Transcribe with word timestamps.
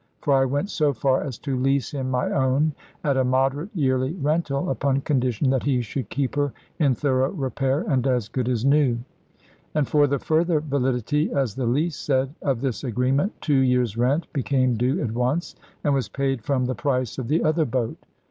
For 0.23 0.33
I 0.33 0.45
went 0.45 0.71
so 0.71 0.93
far 0.93 1.21
as 1.21 1.37
to 1.37 1.55
lease 1.55 1.91
him 1.91 2.09
my 2.09 2.31
own, 2.31 2.73
at 3.03 3.17
a 3.17 3.23
moderate 3.23 3.69
yearly 3.75 4.13
rental, 4.15 4.71
upon 4.71 5.01
condition 5.01 5.51
that 5.51 5.61
he 5.61 5.81
should 5.81 6.09
keep 6.09 6.33
her 6.33 6.53
in 6.79 6.95
thorough 6.95 7.29
repair 7.29 7.81
and 7.81 8.07
as 8.07 8.27
good 8.27 8.49
as 8.49 8.65
new. 8.65 8.97
And 9.75 9.87
for 9.87 10.07
the 10.07 10.17
further 10.17 10.59
validity 10.59 11.31
(as 11.31 11.53
the 11.53 11.67
lease 11.67 11.97
said) 11.97 12.33
of 12.41 12.61
this 12.61 12.83
agreement, 12.83 13.39
two 13.43 13.59
years' 13.59 13.95
rent 13.95 14.25
became 14.33 14.73
due 14.75 14.99
at 15.03 15.11
once, 15.11 15.55
and 15.83 15.93
was 15.93 16.09
paid 16.09 16.43
from 16.43 16.65
the 16.65 16.73
price 16.73 17.19
of 17.19 17.27
the 17.27 17.43
other 17.43 17.65
boat. 17.65 17.97